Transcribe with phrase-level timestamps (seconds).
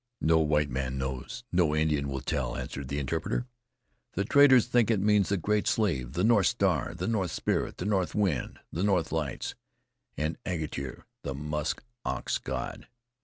[0.19, 3.45] "No white man knows; no Indian will tell," answered the interpreter.
[4.13, 7.85] "The traders think it means the Great Slave, the North Star, the North Spirit, the
[7.85, 9.53] North Wind, the North Lights
[10.17, 12.87] and the musk ox god."